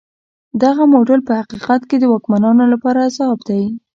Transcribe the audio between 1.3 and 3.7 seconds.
حقیقت کې د واکمنانو لپاره جذاب دی.